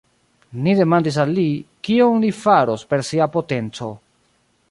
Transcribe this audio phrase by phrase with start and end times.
[0.67, 1.43] Ni demandis al li,
[1.89, 3.93] kion li faros per sia potenco.